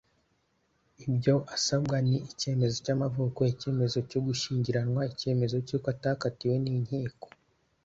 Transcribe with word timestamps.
Ibyo 1.05 1.35
asabwa 1.55 1.97
ni 2.07 2.15
icyemezo 2.31 2.75
cy'amavuko, 2.85 3.39
Icyemezo 3.53 3.97
cy'ugushyingiranwa, 4.09 5.01
Icyemezo 5.11 5.57
cy'uko 5.67 5.87
atakatiwe 5.95 6.55
n'inkiko, 6.63 7.27